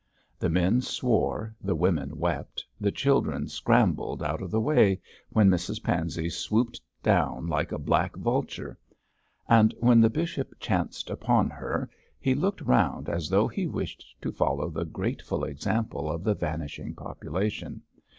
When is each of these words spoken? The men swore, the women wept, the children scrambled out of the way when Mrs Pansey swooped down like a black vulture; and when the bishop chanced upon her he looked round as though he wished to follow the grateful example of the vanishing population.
The 0.39 0.49
men 0.49 0.81
swore, 0.81 1.53
the 1.63 1.75
women 1.75 2.17
wept, 2.17 2.65
the 2.79 2.91
children 2.91 3.47
scrambled 3.47 4.23
out 4.23 4.41
of 4.41 4.49
the 4.49 4.59
way 4.59 4.99
when 5.29 5.47
Mrs 5.47 5.83
Pansey 5.83 6.27
swooped 6.27 6.81
down 7.03 7.45
like 7.45 7.71
a 7.71 7.77
black 7.77 8.15
vulture; 8.15 8.79
and 9.47 9.75
when 9.79 10.01
the 10.01 10.09
bishop 10.09 10.55
chanced 10.59 11.11
upon 11.11 11.51
her 11.51 11.87
he 12.19 12.33
looked 12.33 12.61
round 12.61 13.09
as 13.09 13.29
though 13.29 13.47
he 13.47 13.67
wished 13.67 14.03
to 14.23 14.31
follow 14.31 14.71
the 14.71 14.85
grateful 14.85 15.43
example 15.43 16.09
of 16.09 16.23
the 16.23 16.33
vanishing 16.33 16.95
population. 16.95 17.83